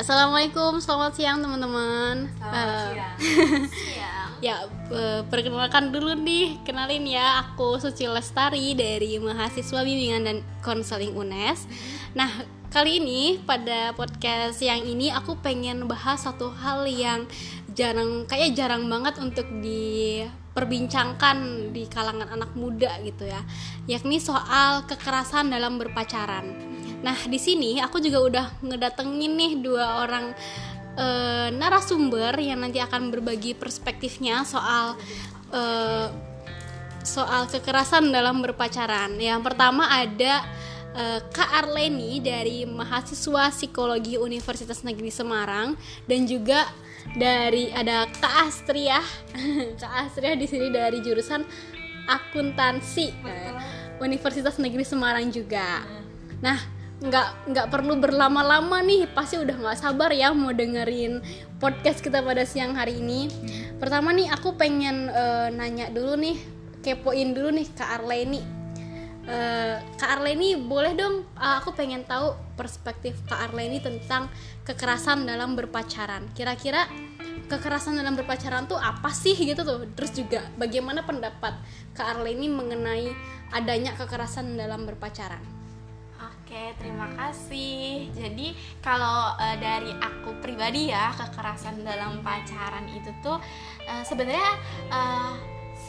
[0.00, 2.24] Assalamualaikum, selamat siang teman-teman.
[2.40, 3.20] Selamat siang.
[3.68, 4.32] siang.
[4.48, 11.12] ya, eh, perkenalkan dulu nih, kenalin ya, aku Suci Lestari dari mahasiswa bimbingan dan konseling
[11.12, 11.68] UNES.
[12.16, 12.32] Nah,
[12.72, 17.28] kali ini pada podcast yang ini aku pengen bahas satu hal yang
[17.76, 21.36] jarang, kayak jarang banget untuk diperbincangkan
[21.76, 23.44] di kalangan anak muda gitu ya,
[23.84, 26.69] yakni soal kekerasan dalam berpacaran.
[27.00, 30.36] Nah, di sini aku juga udah ngedatengin nih dua orang
[31.00, 35.00] eh, narasumber yang nanti akan berbagi perspektifnya soal
[35.52, 36.08] eh,
[37.00, 39.16] soal kekerasan dalam berpacaran.
[39.16, 40.44] Yang pertama ada
[40.92, 46.68] eh, Kak Arleni dari mahasiswa psikologi Universitas Negeri Semarang dan juga
[47.16, 49.00] dari ada Kak Astria.
[49.80, 51.48] Kak Astria di sini dari jurusan
[52.04, 53.08] akuntansi
[54.04, 55.84] Universitas Negeri Semarang juga.
[56.40, 61.24] Nah, nggak nggak perlu berlama-lama nih, pasti udah nggak sabar ya mau dengerin
[61.56, 63.32] podcast kita pada siang hari ini.
[63.80, 66.36] Pertama nih, aku pengen eh, nanya dulu nih,
[66.84, 68.40] kepoin dulu nih Kak Arleni.
[69.24, 74.28] Eh, Kak Arleni boleh dong, eh, aku pengen tahu perspektif Kak Arleni tentang
[74.68, 76.28] kekerasan dalam berpacaran.
[76.36, 76.84] Kira-kira
[77.48, 79.88] kekerasan dalam berpacaran tuh apa sih gitu tuh?
[79.96, 81.56] Terus juga bagaimana pendapat
[81.96, 83.08] Kak Arleni mengenai
[83.56, 85.59] adanya kekerasan dalam berpacaran?
[86.50, 88.10] Oke, terima kasih.
[88.10, 93.38] Jadi kalau eh, dari aku pribadi ya, kekerasan dalam pacaran itu tuh
[93.86, 94.58] eh, sebenarnya
[94.90, 95.30] eh,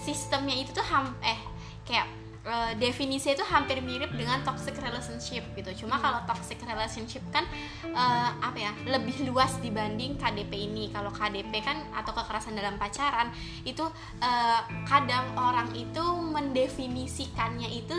[0.06, 1.42] sistemnya itu tuh ham eh
[1.82, 2.06] kayak
[2.46, 5.86] eh, definisinya itu hampir mirip dengan toxic relationship gitu.
[5.86, 7.46] Cuma kalau toxic relationship kan
[7.86, 10.90] eh, apa ya lebih luas dibanding KDP ini.
[10.90, 13.30] Kalau KDP kan atau kekerasan dalam pacaran
[13.66, 13.86] itu
[14.22, 17.98] eh, kadang orang itu mendefinisikannya itu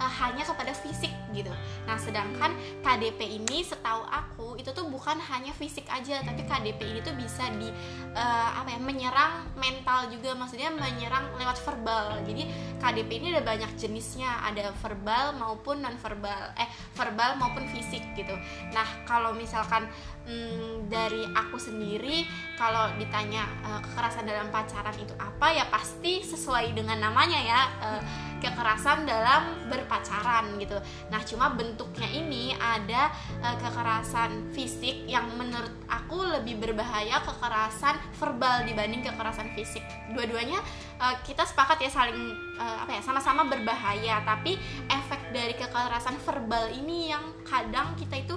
[0.00, 1.50] eh, hanya kepada fisik gitu.
[1.86, 7.00] Nah, sedangkan KDP ini setahu aku itu tuh bukan hanya fisik aja, tapi KDP ini
[7.02, 7.70] tuh bisa di
[8.14, 12.22] eh, apa ya menyerang mental juga, maksudnya menyerang lewat verbal.
[12.26, 12.46] Jadi
[12.78, 18.32] KDP ini ada banyak jenisnya, ada verbal maupun non verbal, eh verbal maupun fisik gitu.
[18.72, 19.84] Nah, kalau misalkan
[20.26, 22.24] hmm, dari aku sendiri,
[22.56, 27.60] kalau ditanya eh, kekerasan dalam pacaran itu apa, ya pasti sesuai dengan namanya ya.
[27.80, 28.02] eh,
[28.44, 30.76] kekerasan dalam berpacaran gitu.
[31.08, 33.08] Nah, cuma bentuknya ini ada
[33.40, 39.80] eh, kekerasan fisik yang menurut aku lebih berbahaya kekerasan verbal dibanding kekerasan fisik.
[40.12, 40.60] Dua-duanya
[41.00, 42.20] eh, kita sepakat ya saling
[42.60, 44.60] eh, apa ya sama-sama berbahaya, tapi
[44.92, 48.36] efek dari kekerasan verbal ini yang kadang kita itu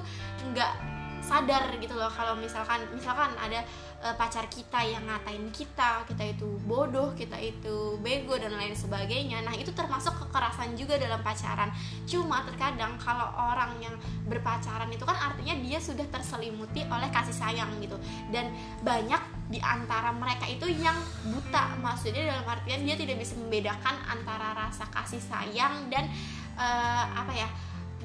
[0.56, 3.62] nggak sadar gitu loh kalau misalkan misalkan ada
[4.00, 9.44] eh, pacar kita yang ngatain kita kita itu bodoh kita itu bego dan lain sebagainya.
[9.44, 11.74] Nah itu termasuk kekerasan juga dalam pacaran.
[12.08, 13.96] Cuma terkadang kalau orang yang
[14.30, 17.98] berpacaran itu kan artinya dia sudah terselimuti oleh kasih sayang gitu.
[18.32, 18.54] Dan
[18.86, 20.96] banyak di antara mereka itu yang
[21.28, 21.76] buta.
[21.80, 26.08] Maksudnya dalam artian dia tidak bisa membedakan antara rasa kasih sayang dan
[26.56, 27.50] eh, apa ya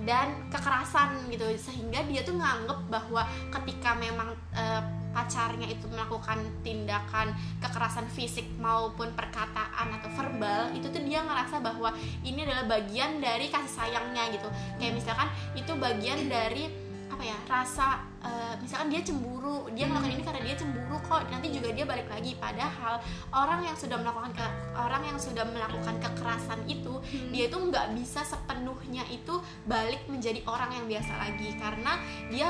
[0.03, 1.45] dan kekerasan gitu.
[1.61, 3.29] Sehingga dia tuh nganggep bahwa
[3.61, 4.83] ketika memang eh,
[5.13, 11.93] pacarnya itu melakukan tindakan kekerasan fisik maupun perkataan atau verbal itu tuh dia ngerasa bahwa
[12.25, 14.49] ini adalah bagian dari kasih sayangnya gitu.
[14.81, 20.25] Kayak misalkan itu bagian dari apa ya rasa eh, misalkan dia cemburu dia melakukan ini
[20.25, 22.33] karena dia cemburu kok nanti juga dia balik lagi.
[22.41, 27.93] Padahal orang yang sudah melakukan ke, orang yang sudah melakukan kekerasan itu dia itu nggak
[27.93, 29.37] bisa sepenuhnya itu
[29.69, 31.53] balik menjadi orang yang biasa lagi.
[31.61, 32.01] Karena
[32.33, 32.49] dia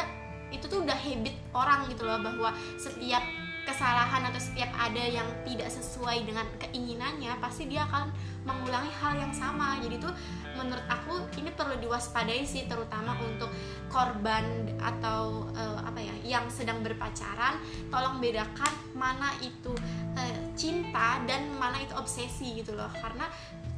[0.55, 3.25] itu tuh udah habit orang gitu loh bahwa setiap
[3.63, 8.11] kesalahan atau setiap ada yang tidak sesuai dengan keinginannya pasti dia akan
[8.43, 9.79] mengulangi hal yang sama.
[9.83, 10.13] Jadi tuh
[10.57, 13.49] menurut aku ini perlu diwaspadai sih terutama untuk
[13.89, 17.61] korban atau eh, apa ya yang sedang berpacaran.
[17.89, 19.73] Tolong bedakan mana itu
[20.17, 22.91] eh, cinta dan mana itu obsesi gitu loh.
[22.93, 23.29] Karena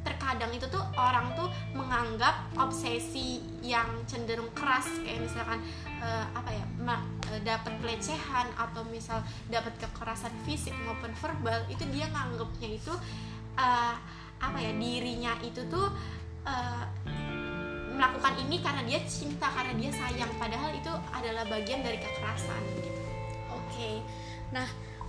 [0.05, 5.59] terkadang itu tuh orang tuh menganggap obsesi yang cenderung keras kayak misalkan
[5.99, 6.65] eh, apa ya
[7.33, 12.93] eh, dapat pelecehan atau misal dapat kekerasan fisik maupun verbal itu dia nganggapnya itu
[13.57, 13.97] eh,
[14.45, 15.89] apa ya dirinya itu tuh
[16.45, 16.85] eh,
[17.91, 22.91] melakukan ini karena dia cinta karena dia sayang padahal itu adalah bagian dari kekerasan gitu.
[23.51, 24.03] Oke,
[24.51, 24.67] nah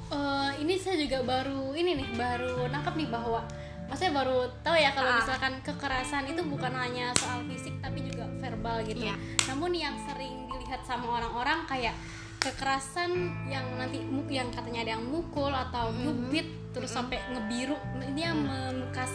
[0.08, 3.42] eh, ini saya juga baru ini nih baru nangkap nih bahwa
[3.86, 5.18] maksudnya baru tahu ya kalau Ah.
[5.18, 9.02] misalkan kekerasan itu bukan hanya soal fisik tapi juga verbal gitu.
[9.06, 9.18] Iya.
[9.50, 11.94] Namun yang sering dilihat sama orang-orang kayak
[12.38, 13.10] kekerasan
[13.50, 13.98] yang nanti
[14.30, 15.98] yang katanya ada yang mukul atau Mhm.
[16.02, 16.98] nyubit terus Mhm.
[17.02, 17.74] sampai ngebiru
[18.06, 19.10] ini yang membekas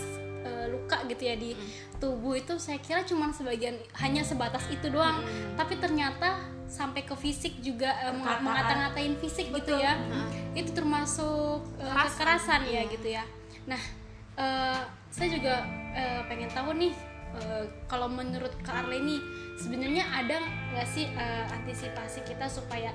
[0.51, 1.55] eh, luka gitu ya di
[1.97, 5.23] tubuh itu saya kira cuma sebagian hanya sebatas itu doang.
[5.55, 9.95] Tapi ternyata sampai ke fisik juga eh, mengata-ngatain fisik gitu ya.
[10.53, 12.11] Itu termasuk eh, Kekerasan.
[12.11, 12.83] kekerasan ya Iya.
[12.91, 13.25] gitu ya.
[13.65, 13.83] Nah
[14.35, 15.55] eh, saya juga
[15.93, 16.95] eh, pengen tahu nih
[17.37, 19.19] eh, kalau menurut Kak Arleni
[19.55, 20.39] sebenarnya ada
[20.73, 22.91] nggak sih eh, antisipasi kita supaya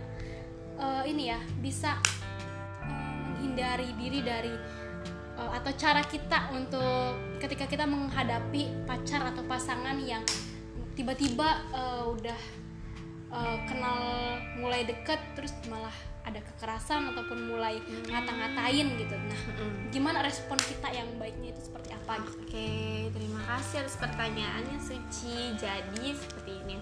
[0.76, 2.00] eh, ini ya bisa
[2.84, 4.54] menghindari diri dari
[5.38, 10.24] eh, atau cara kita untuk ketika kita menghadapi pacar atau pasangan yang
[10.96, 12.40] tiba-tiba eh, udah
[13.32, 14.00] eh, kenal
[14.60, 15.94] mulai deket terus malah
[16.26, 17.78] ada kekerasan ataupun mulai
[18.10, 19.14] ngata-ngatain gitu.
[19.14, 19.42] Nah
[19.94, 22.42] gimana respon kita yang baiknya itu seperti apa gitu?
[22.42, 22.70] Oke,
[23.14, 25.54] terima kasih atas pertanyaannya Suci.
[25.54, 26.82] Jadi seperti ini,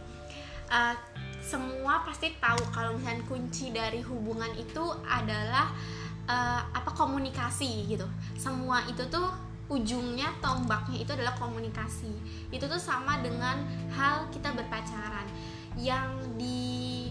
[0.74, 0.96] Eh,
[1.44, 5.70] semua pasti tahu kalau misalnya kunci dari hubungan itu adalah
[6.28, 8.08] eh, apa komunikasi gitu.
[8.40, 9.28] Semua itu tuh
[9.72, 12.12] ujungnya tombaknya itu adalah komunikasi.
[12.52, 13.64] Itu tuh sama dengan
[13.96, 15.26] hal kita berpacaran.
[15.74, 16.62] Yang di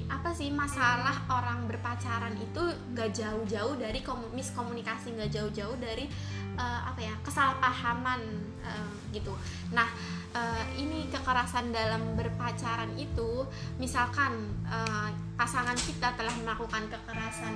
[0.06, 2.62] apa sih masalah orang berpacaran itu
[2.94, 6.06] gak jauh-jauh dari komu- miskomunikasi, gak jauh-jauh dari
[6.54, 8.22] eh, apa ya kesalahpahaman
[8.62, 9.34] eh, gitu.
[9.74, 9.90] Nah
[10.30, 13.42] eh, ini kekerasan dalam berpacaran itu,
[13.82, 17.54] misalkan eh, pasangan kita telah melakukan kekerasan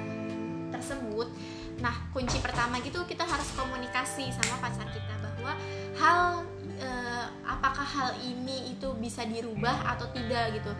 [0.72, 1.28] tersebut,
[1.82, 5.52] nah kunci pertama gitu kita harus komunikasi sama pacar kita bahwa
[5.96, 6.20] hal
[6.76, 10.72] eh, apakah hal ini itu bisa dirubah atau tidak gitu,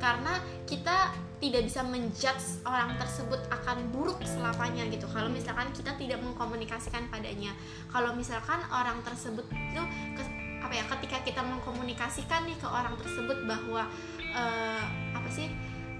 [0.00, 1.12] karena kita
[1.42, 5.10] tidak bisa menjudge orang tersebut akan buruk selamanya gitu.
[5.10, 7.50] Kalau misalkan kita tidak mengkomunikasikan padanya.
[7.90, 9.82] Kalau misalkan orang tersebut itu
[10.14, 13.90] ke- apa ya ketika kita mengkomunikasikan nih ke orang tersebut bahwa
[14.22, 14.84] eh,
[15.18, 15.50] apa sih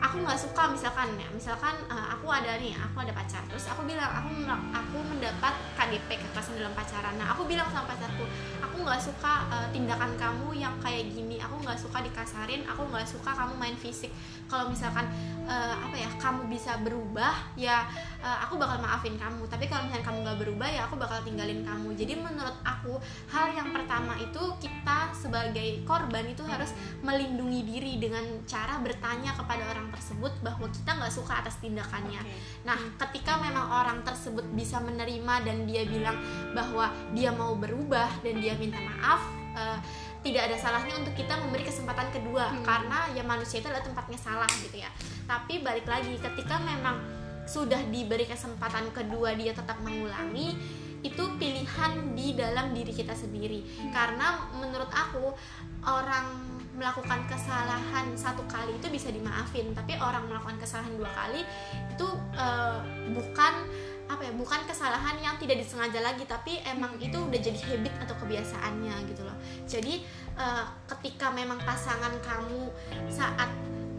[0.03, 3.43] aku nggak suka misalkan ya misalkan eh, aku ada nih aku ada pacar.
[3.47, 4.31] Terus aku bilang aku
[4.75, 7.15] aku mendapat KDP kekerasan dalam pacaran.
[7.17, 8.27] Nah aku bilang sama pacarku
[8.83, 11.39] aku nggak suka eh, tindakan kamu yang kayak gini.
[11.39, 14.11] Aku nggak suka dikasarin aku nggak suka kamu main fisik.
[14.51, 15.07] Kalau misalkan
[15.47, 17.87] eh, apa ya kamu bisa berubah ya
[18.19, 19.47] eh, aku bakal maafin kamu.
[19.47, 21.95] Tapi kalau misalnya kamu nggak berubah ya aku bakal tinggalin kamu.
[21.95, 22.99] Jadi menurut aku
[23.31, 26.75] hal yang pertama itu kita sebagai korban itu harus
[27.07, 32.19] melindungi diri dengan cara bertanya kepada orang tersebut bahwa kita nggak suka atas tindakannya.
[32.67, 36.19] Nah, ketika memang orang tersebut bisa menerima dan dia bilang
[36.51, 39.21] bahwa dia mau berubah dan dia minta maaf,
[39.53, 39.79] eh,
[40.23, 42.63] tidak ada salahnya untuk kita memberi kesempatan kedua Hmm.
[42.63, 44.91] karena ya manusia itu adalah tempatnya salah gitu ya.
[45.29, 47.03] Tapi balik lagi ketika memang
[47.43, 50.55] sudah diberi kesempatan kedua dia tetap mengulangi
[51.03, 55.35] itu pilihan di dalam diri kita sendiri karena menurut aku
[55.83, 56.31] orang
[56.79, 61.43] melakukan kesalahan satu kali itu bisa dimaafin tapi orang melakukan kesalahan dua kali
[61.91, 62.09] itu
[62.39, 62.79] eh,
[63.13, 63.52] bukan
[64.43, 69.23] bukan kesalahan yang tidak disengaja lagi tapi emang itu udah jadi habit atau kebiasaannya gitu
[69.23, 69.39] loh.
[69.71, 70.03] Jadi
[70.35, 72.67] eh, ketika memang pasangan kamu
[73.07, 73.51] saat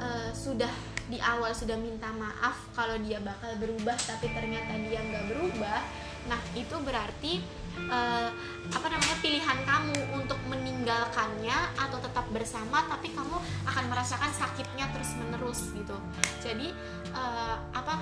[0.04, 0.70] eh, sudah
[1.08, 5.84] di awal sudah minta maaf kalau dia bakal berubah tapi ternyata dia nggak berubah
[6.32, 7.44] nah itu berarti
[7.92, 8.30] eh,
[8.72, 13.36] apa namanya pilihan kamu untuk meninggalkannya atau tetap bersama tapi kamu
[13.68, 15.98] akan merasakan sakitnya terus menerus gitu.
[16.40, 16.72] Jadi
[17.12, 18.00] eh, apa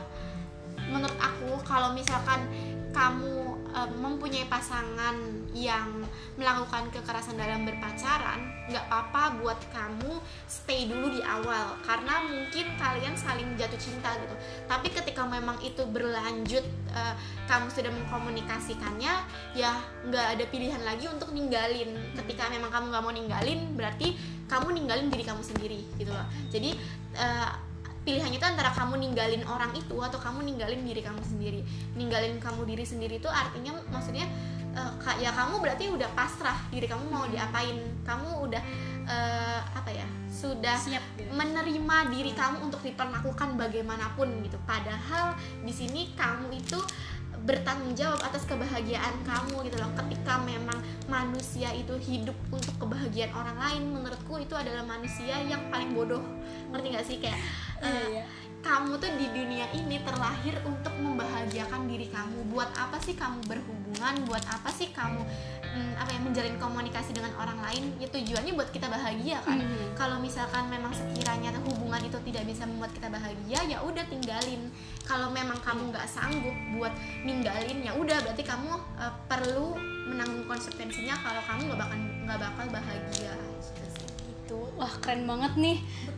[0.92, 2.44] menurut aku kalau misalkan
[2.92, 5.16] kamu eh, mempunyai pasangan
[5.52, 6.04] yang
[6.40, 8.40] melakukan kekerasan dalam berpacaran
[8.72, 11.75] nggak apa-apa buat kamu stay dulu di awal.
[11.84, 14.36] Karena mungkin kalian saling jatuh cinta gitu.
[14.68, 17.15] Tapi ketika memang itu berlanjut eh,
[17.48, 19.13] kamu sudah mengkomunikasikannya
[19.56, 19.72] ya
[20.08, 21.96] nggak ada pilihan lagi untuk ninggalin.
[22.15, 24.15] Ketika memang kamu nggak mau ninggalin berarti
[24.51, 26.27] kamu ninggalin diri kamu sendiri gitu loh.
[26.51, 26.75] Jadi
[27.15, 27.71] eh,
[28.01, 31.62] pilihannya itu antara kamu ninggalin orang itu atau kamu ninggalin diri kamu sendiri.
[31.93, 34.25] Ninggalin kamu diri sendiri itu artinya maksudnya
[35.03, 37.77] ka- ya kamu berarti udah pasrah diri kamu mau diapain.
[38.01, 38.63] Kamu udah
[39.05, 41.29] eh, apa ya sudah siap gitu.
[41.36, 44.58] menerima diri kamu untuk diperlakukan bagaimanapun gitu.
[44.65, 46.79] Padahal di sini kamu itu
[47.41, 49.91] bertanggung jawab atas kebahagiaan kamu gitu loh.
[49.98, 50.77] Ketika memang
[51.10, 56.21] manusia itu hidup untuk kebahagiaan orang lain menurutku itu adalah manusia yang paling bodoh.
[56.69, 57.17] Ngerti gak sih?
[57.17, 57.39] Kayak
[57.81, 58.24] iya.
[58.62, 62.53] kamu tuh di dunia ini terlahir untuk membahagiakan diri kamu.
[62.53, 64.21] Buat apa sih kamu berhubungan?
[64.29, 65.25] Buat apa sih kamu
[65.72, 69.60] mm, apa ya menjalin komunikasi dengan orang lain ya tujuannya buat kita bahagia kan.
[69.60, 69.96] Mhm.
[69.96, 74.72] kalau misalkan memang sekiranya hubungan itu tidak bisa membuat kita bahagia ya udah tinggalin.
[75.06, 79.78] Kalau memang kamu nggak sanggup buat ninggalin ya udah berarti kamu eh, perlu
[80.12, 83.34] menanggung konsekuensinya kalau kamu nggak bakal nggak bakal bahagia.
[83.36, 84.01] Gitu.
[84.51, 84.60] Gitu.
[84.75, 85.78] wah keren banget nih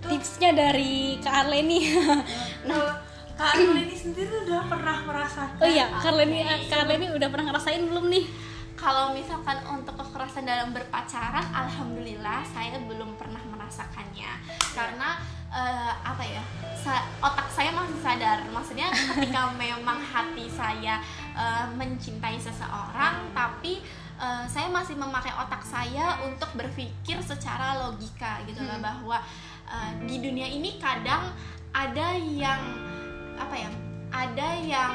[0.10, 1.86] tipsnya dari Kak Arleni.
[2.66, 2.90] Kalau
[3.34, 7.46] Kak Arul ini sendiri udah pernah merasakan oh iya Kak Arleni Kak Arleni udah pernah
[7.50, 8.26] ngerasain belum nih
[8.74, 14.32] kalau misalkan untuk kekerasan dalam berpacaran alhamdulillah saya belum pernah merasakannya.
[14.74, 15.22] Karena
[15.54, 16.44] eh, apa ya
[16.76, 18.44] sa- otak saya masih sadar.
[18.50, 21.00] Maksudnya ketika memang hati saya
[21.38, 23.80] eh, mencintai seseorang tapi
[24.20, 29.22] eh, saya masih memakai otak saya untuk berpikir secara logika gitu loh bahwa
[29.70, 31.32] eh, di dunia ini kadang
[31.74, 32.62] ada yang
[33.34, 33.70] apa ya
[34.14, 34.94] ada yang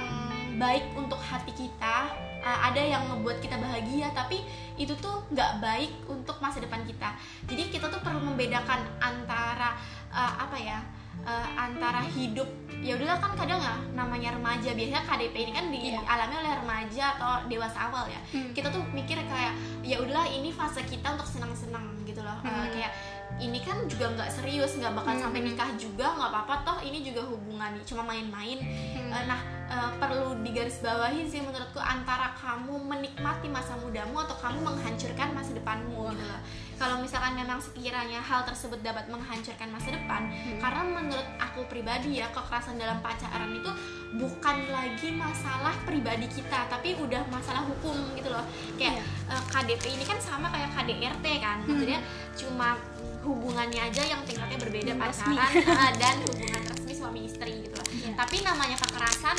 [0.58, 4.40] baik untuk hati kita uh, ada yang membuat kita bahagia tapi
[4.75, 7.12] itu tuh nggak baik untuk masa depan kita
[7.45, 9.76] jadi kita tuh perlu membedakan antara
[10.09, 10.78] uh, apa ya
[11.23, 15.99] uh, antara hidup ya udahlah kan kadang ya namanya remaja biasanya KDP ini kan Iya.
[15.99, 18.55] dialami oleh remaja atau dewasa awal ya Hmm.
[18.55, 19.52] kita tuh mikir kayak
[19.83, 22.71] ya udahlah ini fase kita untuk senang-senang gitu loh Uh, Hmm.
[22.71, 22.93] kayak
[23.38, 25.23] ini kan juga nggak serius nggak bakal Hmm.
[25.25, 29.09] sampai nikah juga nggak apa-apa toh ini juga hubungan cuma main-main Hmm.
[29.09, 35.28] Eh, nah eh, perlu digarisbawahi sih menurutku antara kamu menikmati masa mudamu atau kamu menghancurkan
[35.30, 36.40] masa depanmu gitu loh
[36.75, 40.59] kalau misalkan memang sekiranya hal tersebut dapat menghancurkan masa depan Hmm.
[40.59, 43.71] karena menurut aku pribadi ya kekerasan dalam pacaran itu
[44.14, 48.42] bukan lagi masalah pribadi kita tapi udah masalah hukum gitu loh
[48.75, 52.00] kayak eh, KDP ini kan sama kayak KDRT kan maksudnya
[52.35, 52.73] cuma
[53.28, 55.37] hubungannya aja yang tingkatnya berbeda Hmm, resmi.
[55.37, 55.52] pacaran
[55.85, 58.11] eh, dan hubungan resmi suami istri gitu loh Iya.
[58.16, 59.37] tapi namanya kekerasan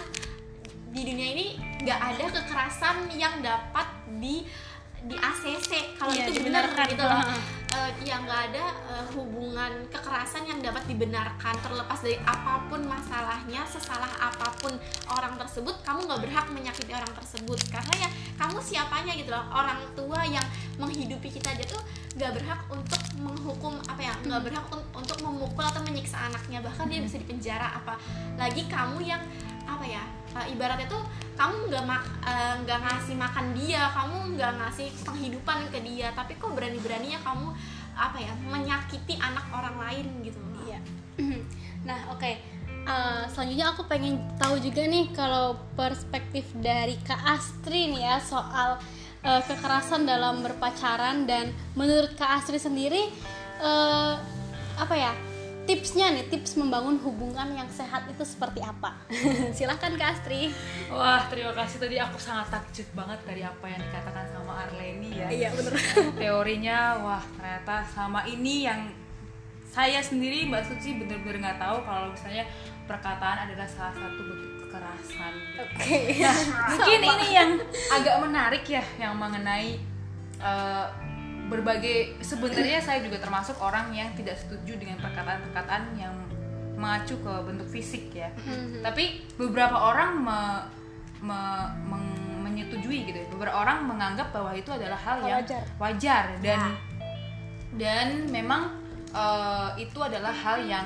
[0.89, 1.45] di dunia ini
[1.79, 4.45] nggak ada kekerasan yang dapat di
[4.99, 6.85] di ACC kalau Iya, itu benar dibenarkan.
[6.87, 7.41] gitu loh Heeh.
[7.69, 13.61] Eh, ya nggak ada eh, hubungan kekerasan yang dapat dibenarkan terlepas dari apa pun masalahnya
[13.63, 14.73] sesalah apa pun
[15.07, 19.77] orang tersebut kamu nggak berhak menyakiti orang tersebut karena ya kamu siapanya gitu loh orang
[19.93, 20.43] tua yang
[20.75, 21.79] menghidupi kita aja tuh
[22.19, 26.91] nggak berhak untuk menghukum apa ya nggak berhak un- untuk memukul atau menyiksa anaknya bahkan
[26.91, 27.95] dia bisa dipenjara apa
[28.35, 29.23] lagi kamu yang
[29.63, 30.03] apa ya
[30.35, 30.99] eh, ibaratnya tuh
[31.39, 31.83] kamu nggak
[32.27, 37.23] eh, nggak ngasih makan dia kamu nggak ngasih penghidupan ke dia tapi kok berani beraninya
[37.23, 37.55] kamu
[37.95, 40.79] apa ya menyakiti anak orang lain gitu Iya.
[41.87, 42.31] Nah, oke.
[42.89, 48.81] Eh, selanjutnya aku pengen tahu juga nih kalau perspektif dari Kak Astri nih ya soal
[49.23, 53.09] eh, kekerasan dalam berpacaran dan menurut Kak Astri sendiri
[53.59, 54.13] eh,
[54.79, 55.13] apa ya?
[55.69, 59.05] Tipsnya nih, tips membangun hubungan yang sehat itu seperti apa?
[59.57, 60.49] Silahkan Kak Astri.
[60.89, 65.29] Wah, terima kasih tadi aku sangat takjub banget dari apa yang dikatakan sama Arleni ya.
[65.29, 65.73] Iya, bener.
[66.25, 68.89] Teorinya, wah ternyata sama ini yang
[69.69, 72.49] saya sendiri Mbak Suci bener-bener nggak tahu kalau misalnya
[72.89, 75.33] perkataan adalah salah satu bentuk kekerasan.
[75.59, 75.99] Oke.
[76.71, 77.51] Mungkin ini yang
[77.91, 79.75] agak menarik ya yang mengenai
[80.39, 80.85] eh,
[81.49, 86.13] berbagai sebenarnya saya juga termasuk orang yang tidak setuju dengan perkataan-perkataan yang
[86.79, 88.31] mengacu ke bentuk fisik ya.
[88.39, 88.79] Mhm.
[88.79, 90.63] Tapi beberapa orang me-
[91.19, 93.27] me- meng- menyetujui gitu ya.
[93.29, 95.63] Beberapa orang menganggap bahwa itu adalah hal yang Wajar.
[95.75, 96.71] wajar dan Ya.
[97.75, 100.85] dan memang eh, itu adalah hal yang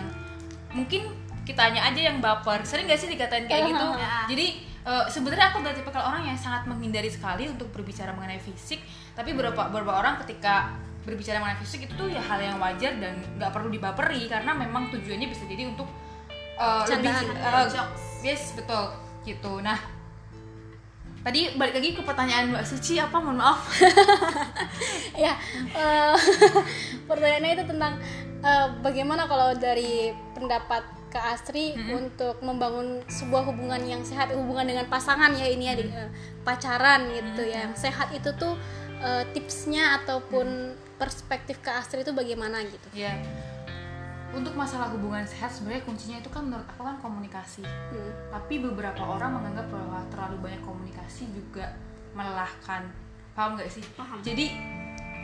[0.72, 1.12] mungkin
[1.44, 2.64] kitanya aja yang baper.
[2.64, 3.88] Sering gak sih dikatain kayak gitu?
[4.00, 4.28] Ya.
[4.28, 8.84] Jadi eh, sebenarnya aku adalah tipikal orang yang sangat menghindari sekali untuk berbicara mengenai fisik.
[9.14, 10.74] Tapi beberapa beberapa orang ketika
[11.04, 14.88] berbicara mengenai fisik itu tuh ya hal yang wajar dan nggak perlu dibaperi karena memang
[14.88, 15.88] tujuannya bisa jadi untuk
[16.58, 18.04] eh, lebih eh, jokes.
[18.24, 18.96] yes betul
[19.28, 19.60] gitu.
[19.60, 19.94] Nah
[21.24, 23.64] tadi balik lagi ke pertanyaan Mbak Suci apa mohon maaf
[25.24, 25.40] ya
[25.72, 26.16] eh,
[27.10, 27.94] pertanyaannya itu tentang
[28.44, 34.90] eh, bagaimana kalau dari pendapat Kak Astri untuk membangun sebuah hubungan yang sehat hubungan dengan
[34.90, 36.10] pasangan ya ini ya di- eh,
[36.42, 38.58] pacaran gitu ya yang sehat itu tuh
[38.98, 43.14] eh, tipsnya ataupun perspektif Kak Astri itu bagaimana gitu Ya,
[44.34, 47.62] untuk masalah hubungan sehat sebenarnya kuncinya itu kan menurut aku kan komunikasi.
[47.62, 48.12] Hmm.
[48.34, 51.70] Tapi beberapa orang menganggap bahwa terlalu banyak komunikasi juga
[52.18, 52.90] melelahkan.
[53.38, 53.86] Paham nggak sih?
[53.94, 54.18] Paham.
[54.26, 54.58] Jadi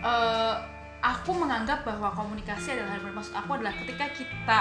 [0.05, 0.55] eh,
[1.01, 4.60] aku menganggap bahwa komunikasi adalah bermaksud aku adalah ketika kita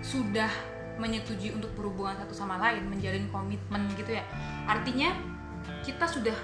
[0.00, 0.50] sudah
[1.00, 4.24] menyetujui untuk berhubungan satu sama lain, menjalin komitmen gitu ya.
[4.68, 5.16] Artinya
[5.80, 6.36] kita sudah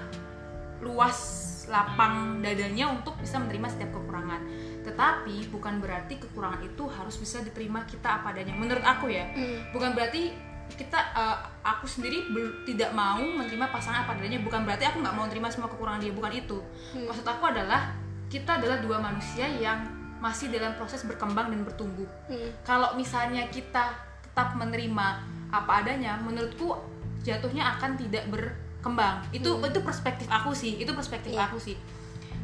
[0.81, 4.39] luas lapang dadanya untuk bisa menerima setiap kekurangan.
[4.87, 8.55] Tetapi bukan berarti kekurangan itu harus bisa diterima kita apa adanya.
[8.55, 9.69] Menurut aku ya, Hmm.
[9.75, 10.31] bukan berarti
[10.67, 12.27] kita eh, aku sendiri
[12.67, 14.39] tidak mau menerima pasangan apa adanya.
[14.39, 16.13] Bukan berarti aku nggak mau menerima semua kekurangan dia.
[16.15, 16.57] Bukan itu.
[16.95, 17.91] Maksud aku adalah
[18.27, 22.07] kita adalah dua manusia yang masih dalam proses berkembang dan bertumbuh.
[22.29, 22.49] Hmm.
[22.65, 23.93] Kalau misalnya kita
[24.23, 25.07] tetap menerima
[25.53, 26.77] apa adanya, menurutku
[27.21, 29.21] jatuhnya akan tidak berkembang.
[29.33, 30.77] Itu itu perspektif aku sih.
[30.81, 31.49] Itu perspektif Iya.
[31.49, 31.77] aku sih.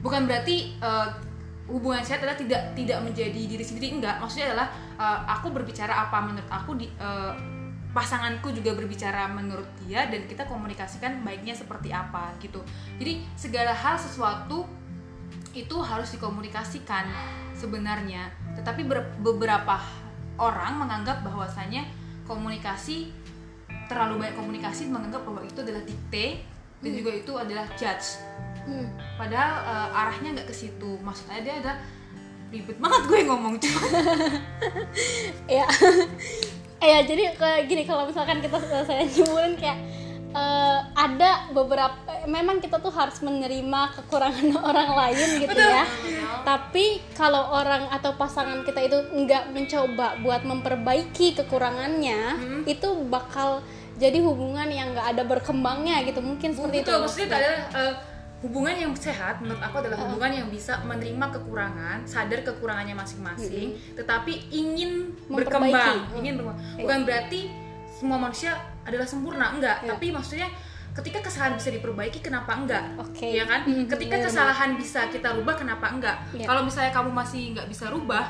[0.03, 1.07] Bukan berarti eh,
[1.69, 4.19] hubungan saya adalah tidak tidak menjadi diri sendiri enggak.
[4.19, 4.67] Maksudnya adalah
[4.99, 7.33] eh, aku berbicara apa menurut aku di eh,
[7.93, 12.59] pasanganku juga berbicara menurut dia dan kita komunikasikan baiknya seperti apa gitu.
[12.97, 14.65] Jadi segala hal sesuatu
[15.53, 17.05] itu harus dikomunikasikan
[17.53, 18.33] sebenarnya.
[18.57, 19.77] Tetapi ber- beberapa
[20.41, 21.85] orang menganggap bahwasanya
[22.25, 23.13] komunikasi
[23.85, 26.41] terlalu banyak komunikasi menganggap bahwa itu adalah dikte
[26.81, 28.19] dan juga itu adalah judge.
[28.63, 28.95] Hmm.
[29.19, 30.95] padahal eh, arahnya nggak ke situ.
[31.03, 31.73] Maksudnya dia ada
[32.53, 33.81] ribet banget gue ngomong cuma
[35.57, 35.65] ya
[36.77, 39.79] ya jadi kayak gini kalau misalkan kita saya nyimpulin kayak
[40.33, 45.69] eh, ada beberapa memang kita tuh harus menerima kekurangan orang lain gitu Betul.
[45.69, 45.83] ya
[46.43, 52.61] tapi kalau orang atau pasangan kita itu nggak mencoba buat memperbaiki kekurangannya Hmm.
[52.65, 53.61] itu bakal
[53.93, 57.93] jadi hubungan yang nggak ada berkembangnya gitu mungkin seperti betul itu maksudnya adalah eh,
[58.41, 64.49] hubungan yang sehat menurut aku adalah hubungan yang bisa menerima kekurangan sadar kekurangannya masing-masing tetapi
[64.49, 65.37] ingin Memperbaiki.
[65.71, 66.19] berkembang Hmm.
[66.19, 67.39] ingin berkembang bukan berarti
[68.03, 68.51] semua manusia
[68.83, 69.95] adalah sempurna enggak Iya.
[69.95, 70.51] tapi maksudnya
[70.91, 73.31] ketika kesalahan bisa diperbaiki kenapa enggak Oke.
[73.31, 76.43] ya kan Hmm, ketika kesalahan bisa kita rubah kenapa enggak Iya.
[76.43, 78.27] kalau misalnya kamu masih nggak bisa rubah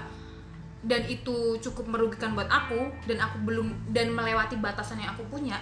[0.83, 5.57] dan itu cukup merugikan buat aku dan aku belum dan melewati batasan yang aku punya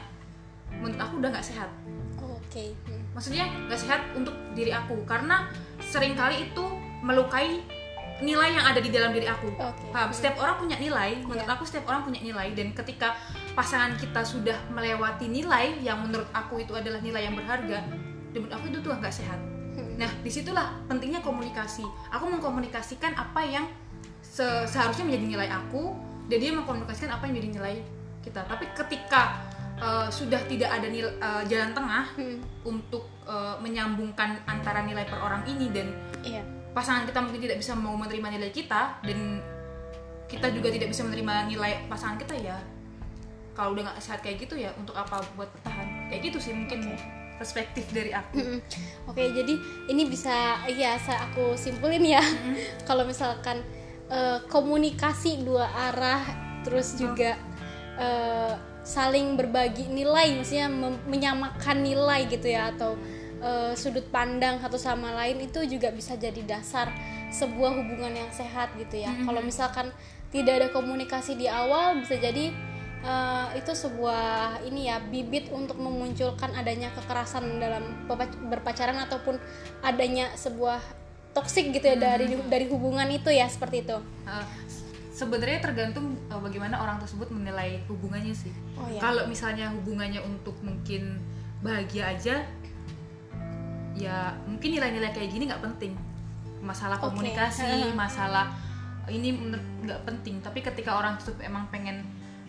[0.70, 1.72] menurut aku udah nggak sehat
[2.18, 3.00] oke Hmm.
[3.15, 5.48] maksudnya nggak sehat untuk diri aku karena
[5.80, 6.65] sering kali itu
[7.00, 7.63] melukai
[8.22, 9.50] nilai yang ada di dalam diri aku
[9.89, 11.58] paham setiap orang punya nilai menurut Iya.
[11.58, 13.18] aku setiap orang punya nilai dan ketika
[13.51, 17.84] pasangan kita sudah melewati nilai yang menurut aku itu adalah nilai yang berharga
[18.31, 19.39] dan menurut aku itu tuh nggak sehat.
[20.00, 21.84] Nah di situlah pentingnya komunikasi.
[22.12, 23.65] Aku mengkomunikasikan apa yang
[24.24, 25.93] se- seharusnya menjadi nilai aku
[26.31, 27.75] dan dia mengkomunikasikan apa yang menjadi nilai
[28.24, 28.41] kita.
[28.48, 29.41] Tapi ketika
[29.81, 32.39] uh, sudah tidak ada nil- uh, jalan tengah Hmm.
[32.63, 35.91] untuk uh, menyambungkan antara nilai per orang ini dan
[36.24, 36.41] iya.
[36.72, 39.41] pasangan kita mungkin tidak bisa mau menerima nilai kita dan
[40.31, 42.55] kita juga tidak bisa menerima nilai pasangan kita ya
[43.62, 46.98] kalau udah nggak sehat kayak gitu ya untuk apa buat bertahan kayak gitu sih mungkin
[47.38, 48.60] perspektif dari aku Mm-mm.
[49.10, 49.53] Oke, jadi
[49.89, 52.22] ini bisa ya saya aku simpulin ya.
[52.89, 53.62] Kalau misalkan
[54.10, 56.22] eh, komunikasi dua arah
[56.62, 57.38] terus juga
[57.98, 58.54] eh,
[58.86, 60.69] saling berbagi nilai maksudnya
[61.10, 62.93] menyamakan nilai gitu ya atau
[63.41, 66.93] eh, sudut pandang satu sama lain itu juga bisa jadi dasar
[67.34, 69.10] sebuah hubungan yang sehat gitu ya.
[69.26, 69.89] Kalau misalkan
[70.30, 72.54] tidak ada komunikasi di awal bisa jadi
[73.01, 78.05] eh, itu sebuah ini ya bibit untuk memunculkan adanya kekerasan dalam
[78.49, 79.41] berpacaran ataupun
[79.81, 80.79] adanya sebuah
[81.31, 83.97] toksik gitu ya dari dari hubungan itu ya seperti itu.
[84.27, 84.43] Uh,
[85.21, 88.97] sebenarnya tergantung uh, bagaimana orang tersebut menilai hubungannya sih Oh ya.
[88.97, 91.21] kalau misalnya hubungannya untuk mungkin
[91.61, 92.35] bahagia aja
[93.93, 95.93] ya mungkin nilai-nilai kayak gini nggak penting
[96.65, 97.93] masalah komunikasi Heeh.
[98.01, 98.49] masalah
[99.13, 99.29] ini
[99.85, 102.01] nggak penting tapi ketika orang tersebut emang pengen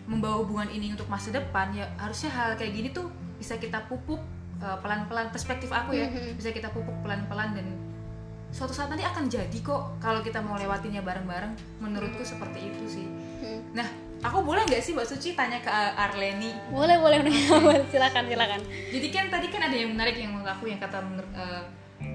[0.05, 4.19] membawa hubungan ini untuk masa depan ya harusnya hal kayak gini tuh bisa kita pupuk
[4.57, 6.35] uh, pelan-pelan perspektif aku ya Mhm.
[6.35, 7.67] bisa kita pupuk pelan-pelan dan
[8.49, 13.07] suatu saat nanti akan jadi kok kalau kita mau lewatinnya bareng-bareng menurutku seperti itu sih.
[13.39, 13.59] Hmm.
[13.73, 13.87] nah
[14.21, 16.53] aku boleh nggak sih mbak Suci tanya ke Arleni?
[16.69, 17.17] Boleh boleh
[17.91, 18.61] silakan silakan.
[18.89, 21.63] jadi kan tadi kan ada yang menarik yang menurut aku yang kata menurut eh,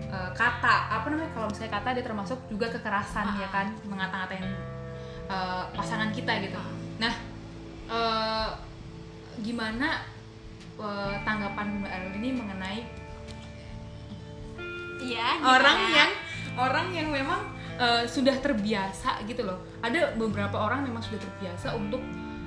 [0.06, 3.66] eh, kata apa namanya kalau misalnya kata dia termasuk juga kekerasan ya kan?
[3.82, 4.46] Mengata-ngatain
[5.26, 6.60] eh, pasangan kita gitu.
[6.98, 7.12] Nah
[7.88, 8.48] eh,
[9.38, 10.04] gimana
[10.76, 12.80] eh, tanggapan mbak Arleni mengenai
[14.98, 16.10] Iya, orang yang
[16.58, 17.40] orang yang memang
[17.76, 22.02] eh, sudah terbiasa gitu loh ada beberapa orang memang sudah terbiasa untuk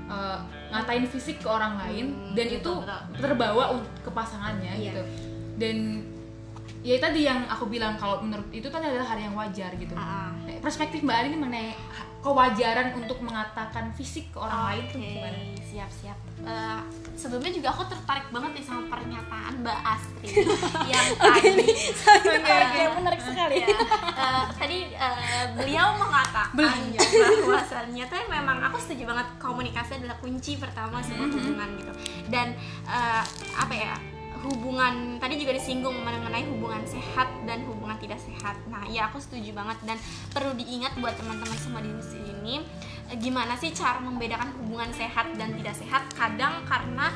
[0.05, 0.37] eh,
[0.69, 3.01] ngatain fisik ke orang lain Hmm, dan betul, itu betul.
[3.19, 3.63] terbawa
[3.97, 4.83] ke pasangannya Iya.
[4.85, 5.01] gitu
[5.57, 5.77] dan
[6.81, 10.33] ya tadi yang aku bilang kalau menurut itu kan adalah hal yang wajar gitu Nah,
[10.61, 11.69] perspektif mbak Ali ini mengenai
[12.21, 16.17] kewajaran untuk mengatakan fisik ke orang lain tuh gimana siap siap.
[16.41, 16.79] Eh,
[17.17, 20.45] sebelumnya juga aku tertarik banget nih sama pernyataan Mbak Astrid
[20.91, 21.69] yang tadi.
[22.37, 23.55] Oke, menarik sekali.
[23.65, 27.01] Ya, eh, tadi eh, beliau mengatakan ya,
[27.41, 31.93] bahwasannya tuh memang aku setuju banget komunikasi adalah kunci pertama sebuah hubungan gitu.
[32.29, 32.53] Dan
[32.85, 33.23] eh,
[33.57, 33.93] apa ya?
[34.41, 38.57] Hubungan tadi juga disinggung mengenai hubungan sehat dan hubungan tidak sehat.
[38.67, 39.97] Nah, ya aku setuju banget dan
[40.33, 42.65] perlu diingat buat teman-teman semua di sini
[43.09, 46.03] eh, gimana sih cara membedakan hubungan sehat dan tidak sehat?
[46.17, 47.13] Kadang karena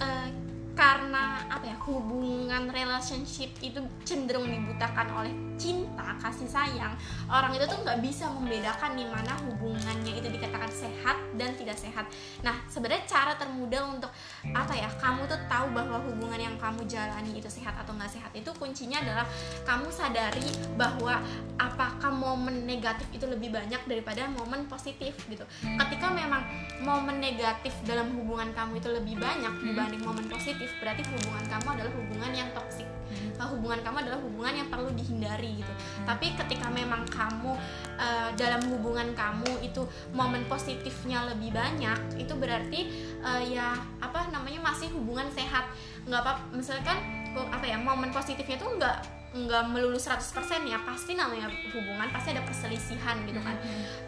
[0.00, 0.28] eh,
[0.76, 6.94] karena apa ya hubungan relationship itu cenderung dibutakan oleh cinta kasih sayang
[7.28, 12.06] orang itu tuh nggak bisa membedakan di mana hubungannya itu dikatakan sehat dan tidak sehat.
[12.44, 14.12] Nah sebenarnya cara termudah untuk
[14.52, 18.32] apa ya kamu tuh tahu bahwa hubungan yang kamu jalani itu sehat atau nggak sehat
[18.32, 19.26] itu kuncinya adalah
[19.64, 21.20] kamu sadari bahwa
[21.60, 25.44] apakah momen negatif itu lebih banyak daripada momen positif gitu.
[25.62, 26.42] Ketika memang
[26.80, 31.92] momen negatif dalam hubungan kamu itu lebih banyak dibanding momen positif berarti hubungan kamu adalah
[31.96, 32.95] hubungan yang toksik
[33.36, 35.72] Nah, hubungan kamu adalah hubungan yang perlu dihindari gitu.
[36.04, 37.52] Tapi ketika memang kamu
[37.98, 42.80] uh, dalam hubungan kamu itu momen positifnya lebih banyak itu berarti
[43.22, 45.68] uh, ya apa namanya masih hubungan sehat.
[46.06, 46.98] Nggak apa misalkan
[47.36, 52.40] apa ya momen positifnya tuh nggak nggak melulu 100% ya pasti namanya hubungan pasti ada
[52.40, 53.56] perselisihan gitu kan.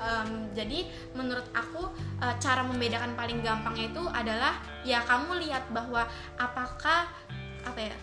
[0.01, 1.93] Um, jadi menurut aku
[2.25, 4.57] uh, cara membedakan paling gampangnya itu adalah
[4.89, 6.09] ya kamu lihat bahwa
[6.41, 7.13] apakah
[7.67, 7.95] apa ya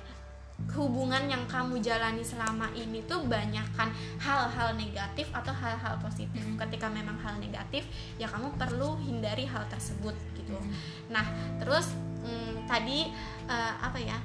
[0.56, 6.56] hubungan yang kamu jalani selama ini tuh banyak kan hal-hal negatif atau hal-hal positif hmm.
[6.56, 7.84] ketika memang hal negatif
[8.16, 10.72] ya kamu perlu hindari hal tersebut gitu hmm.
[11.12, 11.28] nah
[11.60, 11.92] terus
[12.24, 13.12] hmm, tadi
[13.52, 14.16] uh, apa ya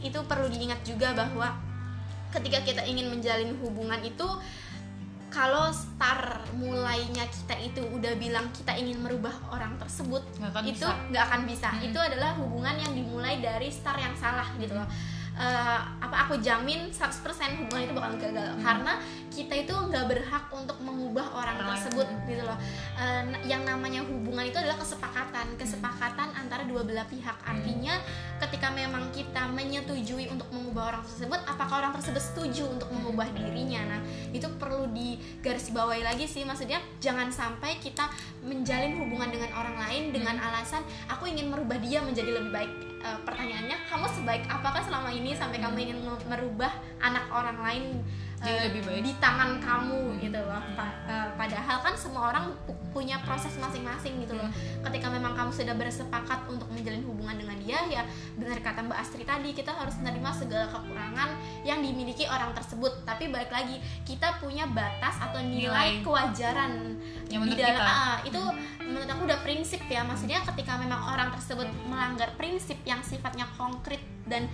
[0.00, 1.52] itu perlu diingat juga bahwa
[2.32, 4.24] ketika kita ingin menjalin hubungan itu
[5.28, 10.88] kalau start mulainya kita itu udah bilang kita ingin merubah orang tersebut gak akan itu
[11.12, 11.86] nggak akan bisa hmm.
[11.92, 14.88] itu adalah hubungan yang dimulai dari start yang salah gitu loh
[15.38, 17.22] uh, apa aku jamin 100%
[17.62, 18.50] hubungan itu bakal gagal.
[18.58, 18.60] Hmm.
[18.60, 18.92] karena
[19.30, 22.26] kita itu nggak berhak untuk mengubah orang, orang tersebut hmm.
[22.26, 22.58] gitu loh.
[22.98, 25.46] Uh, yang namanya hubungan itu adalah kesepakatan.
[25.54, 26.40] Kesepakatan hmm.
[26.42, 27.38] antara dua belah pihak.
[27.38, 27.54] Hmm.
[27.54, 27.94] artinya
[28.42, 33.96] ketika memang kita menyetujui untuk mengubah orang tersebut apakah orang tersebut setuju untuk mengubah dirinya?
[33.96, 34.00] Nah
[34.34, 36.42] itu perlu digarisbawahi lagi sih.
[36.42, 38.10] Maksudnya jangan sampai kita
[38.42, 43.18] menjalin hubungan dengan orang lain dengan alasan aku ingin merubah dia menjadi lebih baik uh,
[43.22, 47.84] pertanyaannya kamu sebaik apakah selama ini sampai kamu ingin merubah anak orang lain
[48.42, 49.02] uh, lebih baik.
[49.02, 50.62] di tangan kamu gitu loh.
[50.74, 52.54] Pa uh, padahal kan semua orang
[52.90, 54.48] punya proses masing-masing gitu loh.
[54.82, 58.02] Ketika memang kamu sudah bersepakat untuk menjalin hubungan dengan dia ya
[58.38, 61.30] benar kata Mbak Astri tadi kita harus menerima segala kekurangan
[61.66, 63.04] yang dimiliki orang tersebut.
[63.04, 66.04] Tapi balik lagi kita punya batas atau nilai, nilai.
[66.04, 66.72] kewajaran
[67.28, 68.40] yang di dalam uh, itu
[68.82, 70.02] menurut aku udah prinsip ya.
[70.06, 74.48] Maksudnya ketika memang orang tersebut melanggar prinsip yang sifatnya konkret dan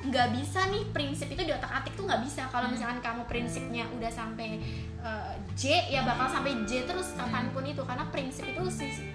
[0.00, 2.48] nggak bisa nih prinsip itu di otak atik tuh nggak bisa.
[2.48, 2.72] Kalau hmm.
[2.72, 4.56] misalkan kamu prinsipnya udah sampai
[5.04, 7.20] uh, J ya bakal sampai J terus hmm.
[7.20, 7.82] kapan pun itu.
[7.84, 8.62] Karena prinsip itu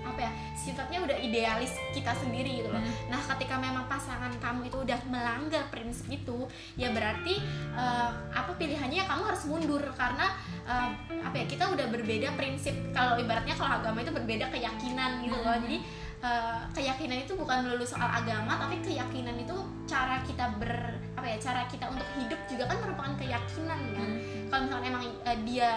[0.06, 2.78] apa ya sifatnya udah idealis kita sendiri gitu loh.
[2.78, 2.94] Hmm.
[3.10, 6.46] nah ketika memang pasangan kamu itu udah melanggar prinsip itu
[6.78, 7.42] ya berarti
[7.74, 9.02] uh, apa pilihannya?
[9.02, 10.38] Ya kamu harus mundur karena
[10.70, 10.94] uh,
[11.26, 12.78] apa ya kita udah berbeda prinsip.
[12.94, 15.58] Kalau ibaratnya kalau agama itu berbeda keyakinan gitu loh.
[15.66, 19.54] Jadi uh, keyakinan itu bukan melulu soal agama tapi keyakinan itu
[19.86, 24.50] cara kita ber apa ya cara kita untuk hidup juga kan merupakan keyakinan kan hmm.
[24.50, 25.72] kalau misalnya emang uh, dia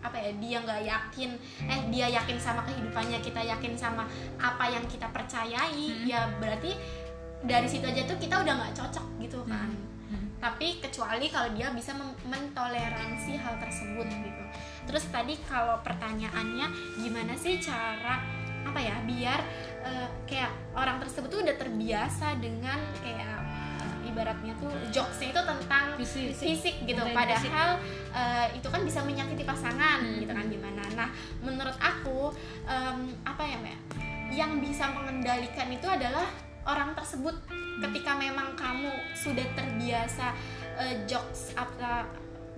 [0.00, 1.30] apa ya dia nggak yakin
[1.68, 4.08] eh dia yakin sama kehidupannya kita yakin sama
[4.40, 6.08] apa yang kita percayai hmm.
[6.08, 6.72] ya berarti
[7.44, 10.16] dari situ aja tuh kita udah nggak cocok gitu kan hmm.
[10.16, 10.28] Hmm.
[10.40, 11.92] tapi kecuali kalau dia bisa
[12.24, 14.42] mentoleransi hal tersebut gitu
[14.88, 16.66] terus tadi kalau pertanyaannya
[17.04, 18.39] gimana sih cara
[18.70, 19.40] apa ya biar
[19.82, 23.36] uh, kayak orang tersebut tuh udah terbiasa dengan kayak
[23.82, 27.02] uh, ibaratnya tuh jokesnya itu tentang fisik, fisik gitu.
[27.10, 30.26] Padahal Uh, itu kan bisa menyakiti pasangan hmm.
[30.26, 30.82] gitu kan gimana.
[30.98, 31.14] Nah
[31.46, 32.34] menurut aku
[32.66, 33.78] um, apa ya mbak
[34.34, 36.26] yang bisa mengendalikan itu adalah
[36.66, 37.38] orang tersebut.
[37.46, 37.86] Hmm.
[37.86, 40.34] ketika memang kamu sudah terbiasa
[40.74, 42.02] uh, jokes atau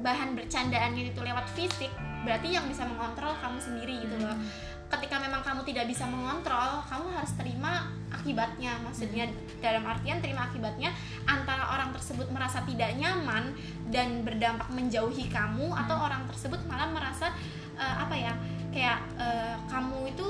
[0.01, 1.93] bahan bercandaannya itu lewat fisik
[2.25, 4.33] berarti yang bisa mengontrol kamu sendiri gitu loh.
[4.33, 9.65] Hmm ketika memang kamu tidak bisa mengontrol kamu harus terima akibatnya maksudnya hmm.
[9.65, 10.93] dalam artian terima akibatnya
[11.25, 13.57] antara orang tersebut merasa tidak nyaman
[13.89, 15.81] dan berdampak menjauhi kamu hmm.
[15.87, 17.33] atau orang tersebut malah merasa
[17.81, 18.33] uh, apa ya
[18.71, 20.29] kayak uh, kamu itu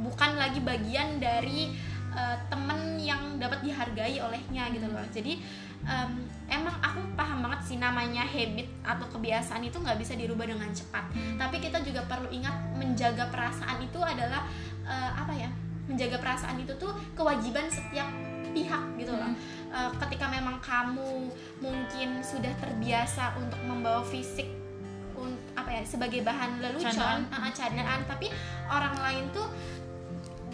[0.00, 1.70] bukan lagi bagian dari
[2.16, 5.36] uh, temen yang dapat dihargai olehnya gitu loh jadi
[5.86, 6.12] um,
[6.50, 11.12] emang aku paham banget sih namanya habit atau kebiasaan itu nggak bisa dirubah dengan cepat
[11.14, 11.36] hmm.
[11.38, 14.44] tapi kita juga perlu ingat menjaga perasaan itu adalah
[14.84, 15.50] uh, apa ya
[15.86, 18.06] menjaga perasaan itu tuh kewajiban setiap
[18.50, 19.70] pihak gitu loh hmm.
[19.70, 21.30] uh, ketika memang kamu
[21.62, 24.60] mungkin sudah terbiasa untuk membawa fisik
[25.70, 27.28] apa ya sebagai bahan lelucon.
[27.28, 28.32] Uh, candaan tapi
[28.66, 29.46] orang lain tuh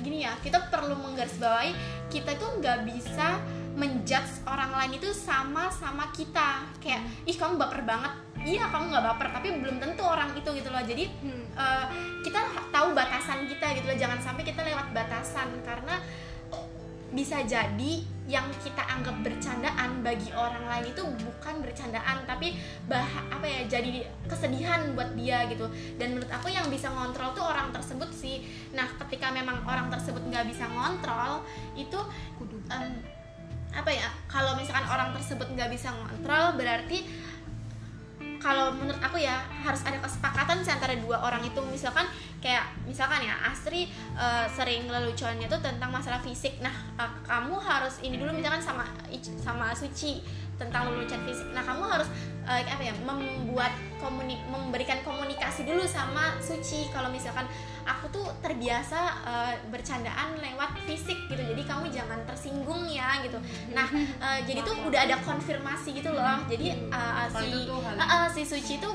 [0.03, 1.73] gini ya kita perlu menggarisbawahi
[2.13, 3.41] kita tuh nggak bisa
[3.77, 6.65] menjudge orang lain itu sama sama kita.
[6.81, 8.13] Kayak ih kamu baper banget.
[8.41, 10.81] Iya kamu nggak baper tapi belum tentu orang itu gitu loh.
[10.81, 11.45] Jadi hmm.
[11.55, 11.87] uh,
[12.25, 12.41] kita
[12.73, 13.99] tahu batasan kita gitu loh.
[14.01, 16.01] Jangan sampai kita lewat batasan karena
[17.15, 22.59] bisa jadi yang kita anggap bercandaan bagi orang lain itu bukan bercandaan tapi
[22.91, 25.71] bah apa ya jadi kesedihan buat dia gitu.
[25.97, 28.43] Dan menurut aku yang bisa ngontrol tuh orang tersebut sih.
[28.75, 31.47] Nah ketika memang orang tersebut nggak bisa ngontrol
[31.79, 32.01] itu
[32.73, 32.93] um,
[33.77, 37.05] apa ya kalau misalkan orang tersebut nggak bisa ngontrol berarti
[38.47, 41.59] kalau menurut aku ya harus ada kesepakatan sih antara dua orang itu.
[41.67, 42.07] Misalkan
[42.39, 46.63] kayak misalkan ya Astri uh, sering leluconnya tuh tentang masalah fisik.
[46.63, 48.87] Nah uh, kamu harus ini dulu misalkan sama
[49.41, 50.23] sama Suci
[50.57, 51.49] tentang lelucon fisik.
[51.53, 52.09] Nah kamu harus
[52.49, 56.89] uh, apa ya membuat komuni memberikan komunikasi dulu sama Suci.
[56.93, 57.45] Kalau misalkan
[57.87, 61.43] aku tuh terbiasa uh, bercandaan lewat fisik gitu.
[61.43, 63.39] Jadi kamu jangan tersinggung ya gitu.
[63.73, 63.87] Nah
[64.21, 66.41] uh, jadi tuh udah ada konfirmasi gitu loh.
[66.49, 68.95] Jadi uh, si uh, uh, si Suci tuh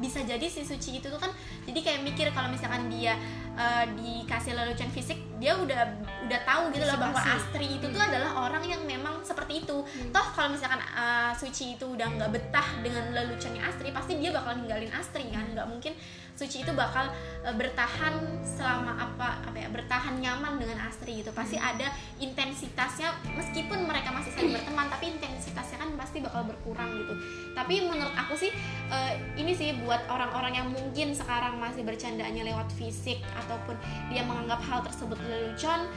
[0.00, 1.28] bisa jadi si Suci itu tuh kan
[1.68, 3.12] jadi kayak mikir kalau misalkan dia
[3.58, 5.82] uh, dikasih lelucon fisik dia udah
[6.24, 8.10] udah tahu gitu loh bahwa Astri itu tuh hmm.
[8.10, 10.14] adalah orang yang memang seperti itu hmm.
[10.14, 14.62] toh kalau misalkan uh, Suci itu udah nggak betah dengan leluconnya Astri pasti dia bakal
[14.62, 15.92] ninggalin Astri kan nggak mungkin
[16.34, 17.12] Suci itu bakal
[17.44, 21.70] uh, bertahan selama apa apa ya bertahan nyaman dengan Astri gitu pasti hmm.
[21.76, 27.14] ada intensitasnya meskipun mereka masih saling berteman tapi intensitasnya kan pasti bakal berkurang gitu
[27.52, 28.50] tapi menurut aku sih
[28.88, 33.76] uh, ini sih buat orang-orang yang mungkin sekarang masih bercandanya lewat fisik ataupun
[34.08, 35.88] dia menganggap hal tersebut lelucon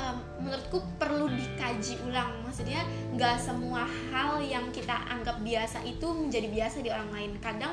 [0.00, 2.30] um, menurutku perlu dikaji ulang.
[2.44, 2.84] Maksudnya
[3.16, 7.32] nggak semua hal yang kita anggap biasa itu menjadi biasa di orang lain.
[7.40, 7.72] Kadang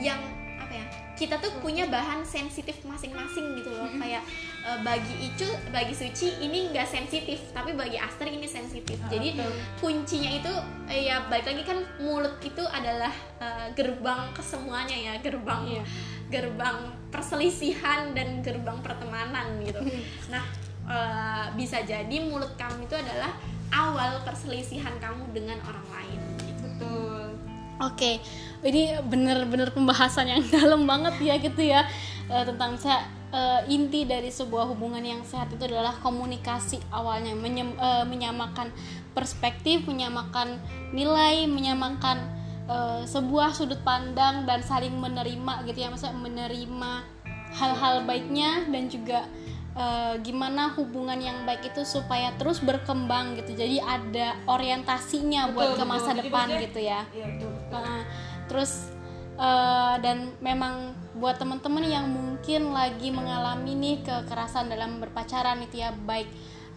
[0.00, 0.18] yang
[0.58, 3.90] apa ya kita tuh punya bahan sensitif masing-masing gitu loh.
[3.98, 4.24] Kayak
[4.64, 8.98] uh, bagi Icu bagi Suci ini nggak sensitif tapi bagi Astri ini sensitif.
[9.04, 9.36] Ah, jadi
[9.78, 10.52] kuncinya itu
[10.88, 15.84] uh, ya balik lagi kan mulut itu adalah uh, gerbang kesemuanya ya gerbang iya.
[16.32, 19.84] Gerbang perselisihan dan gerbang pertemanan gitu.
[20.32, 20.42] Nah
[20.88, 23.36] uh, bisa jadi mulut kamu itu adalah
[23.68, 26.20] awal perselisihan kamu dengan orang lain.
[26.40, 26.64] Gitu.
[26.64, 27.24] betul.
[27.84, 28.16] Oke okay
[28.62, 31.82] ini bener-bener pembahasan yang dalam banget ya gitu ya
[32.30, 33.02] uh, tentang saya
[33.34, 38.70] uh, inti dari sebuah hubungan yang sehat itu adalah komunikasi awalnya menyem, uh, menyamakan
[39.12, 40.62] perspektif menyamakan
[40.94, 42.22] nilai menyamakan
[42.72, 46.92] uh, sebuah sudut pandang dan saling menerima gitu ya maksudnya menerima
[47.52, 49.28] hal-hal baiknya dan juga
[49.76, 55.70] uh, gimana hubungan yang baik itu supaya terus berkembang gitu jadi ada orientasinya betul, buat
[55.76, 56.20] ke masa betul.
[56.24, 57.76] depan gitu ya, ya betul, betul.
[57.76, 58.02] Uh,
[58.48, 58.72] terus
[59.36, 65.92] uh, dan memang buat teman-teman yang mungkin lagi mengalami nih kekerasan dalam berpacaran itu ya
[65.92, 66.26] baik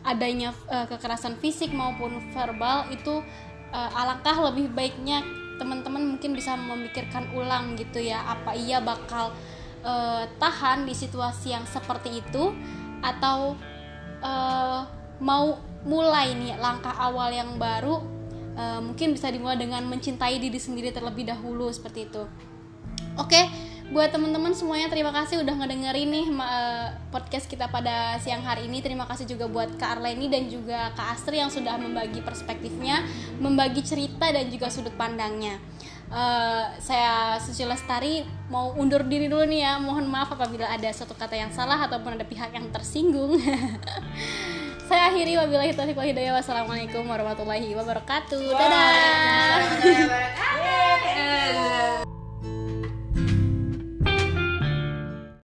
[0.05, 3.23] adanya uh, kekerasan fisik maupun verbal itu
[3.73, 5.23] uh, alangkah lebih baiknya
[5.55, 9.31] teman-teman mungkin bisa memikirkan ulang gitu ya apa iya bakal
[9.85, 12.51] uh, tahan di situasi yang seperti itu
[13.03, 13.55] atau
[14.23, 14.81] uh,
[15.21, 18.01] mau mulai nih langkah awal yang baru
[18.57, 22.23] uh, mungkin bisa dimulai dengan mencintai diri sendiri terlebih dahulu seperti itu.
[23.15, 23.45] Oke okay,
[23.93, 28.81] buat teman-teman semuanya terima kasih udah ngedengerin nih uh, podcast kita pada siang hari ini
[28.81, 33.05] terima kasih juga buat Kak Arleni dan juga Kak Astri yang sudah membagi perspektifnya
[33.37, 35.61] membagi cerita dan juga sudut pandangnya
[36.05, 41.17] Uh, saya Suci Lestari mau undur diri dulu nih ya mohon maaf apabila ada satu
[41.17, 43.41] kata yang salah ataupun ada pihak yang tersinggung
[44.85, 46.37] Saya akhiri wabillahi taufiq wal hidayah.
[46.37, 48.53] Wassalamualaikum warahmatullahi wabarakatuh.
[48.53, 49.65] Dadah.